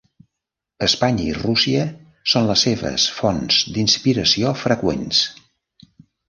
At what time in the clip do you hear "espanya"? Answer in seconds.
0.85-1.25